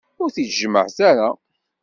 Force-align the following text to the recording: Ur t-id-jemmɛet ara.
Ur 0.23 0.29
t-id-jemmɛet 0.35 0.97
ara. 1.09 1.29